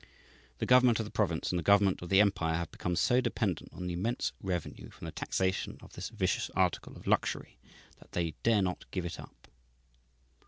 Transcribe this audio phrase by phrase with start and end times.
[0.57, 3.71] The government of the province and the government of the empire have become so dependent
[3.71, 7.59] on the immense revenue from the taxation of this "vicious article of luxury"
[7.99, 9.47] that they dare not give it up.